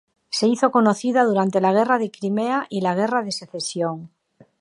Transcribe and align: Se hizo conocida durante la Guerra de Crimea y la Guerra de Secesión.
Se 0.31 0.47
hizo 0.47 0.71
conocida 0.71 1.23
durante 1.25 1.61
la 1.61 1.73
Guerra 1.73 1.99
de 1.99 2.09
Crimea 2.09 2.65
y 2.71 2.81
la 2.81 2.95
Guerra 2.95 3.21
de 3.21 3.31
Secesión. 3.31 4.09